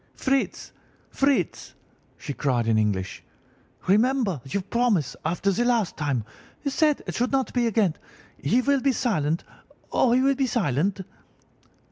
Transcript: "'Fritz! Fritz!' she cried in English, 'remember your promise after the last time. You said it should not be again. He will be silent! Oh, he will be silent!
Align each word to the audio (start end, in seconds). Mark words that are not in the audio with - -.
"'Fritz! 0.15 0.71
Fritz!' 1.11 1.75
she 2.17 2.33
cried 2.33 2.65
in 2.65 2.75
English, 2.79 3.21
'remember 3.85 4.41
your 4.45 4.63
promise 4.63 5.15
after 5.23 5.51
the 5.51 5.63
last 5.63 5.95
time. 5.95 6.23
You 6.63 6.71
said 6.71 7.03
it 7.05 7.13
should 7.13 7.31
not 7.31 7.53
be 7.53 7.67
again. 7.67 7.93
He 8.41 8.61
will 8.63 8.81
be 8.81 8.93
silent! 8.93 9.43
Oh, 9.91 10.11
he 10.11 10.21
will 10.21 10.33
be 10.33 10.47
silent! 10.47 11.01